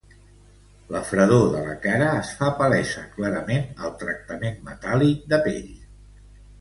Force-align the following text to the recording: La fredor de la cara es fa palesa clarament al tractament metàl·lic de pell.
La 0.93 1.01
fredor 1.09 1.43
de 1.55 1.59
la 1.65 1.75
cara 1.83 2.07
es 2.23 2.31
fa 2.39 2.49
palesa 2.61 3.03
clarament 3.19 3.69
al 3.89 3.95
tractament 4.05 4.59
metàl·lic 4.71 5.29
de 5.35 5.41
pell. 5.49 5.71